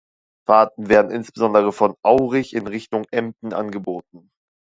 [0.47, 4.31] Fahrten werden insbesondere von Aurich in Richtung Emden angeboten.